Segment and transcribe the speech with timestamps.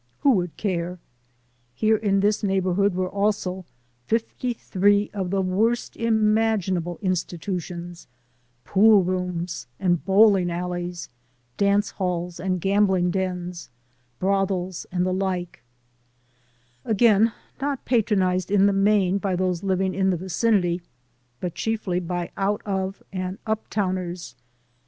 [0.21, 0.97] Who would care?
[1.75, 3.65] Here in this neighborhood were also
[4.07, 8.07] 53 of the worst imaginable institutions;
[8.65, 11.07] poolrooms and bowling alleys,
[11.55, 13.69] dance halls and gambling dens,
[14.17, 15.61] brothels and the like;
[16.83, 17.31] again,
[17.61, 20.81] not patronized in the main by those living in the vicinity,
[21.39, 24.33] but chiefly by out of and up towners.